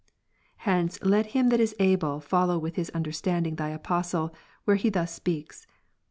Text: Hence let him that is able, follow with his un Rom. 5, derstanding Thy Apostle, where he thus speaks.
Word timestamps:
Hence 0.65 0.97
let 1.03 1.27
him 1.37 1.49
that 1.49 1.59
is 1.59 1.75
able, 1.79 2.19
follow 2.21 2.57
with 2.57 2.75
his 2.75 2.89
un 2.95 3.03
Rom. 3.03 3.11
5, 3.13 3.13
derstanding 3.13 3.57
Thy 3.57 3.69
Apostle, 3.69 4.33
where 4.65 4.75
he 4.77 4.89
thus 4.89 5.13
speaks. 5.13 5.67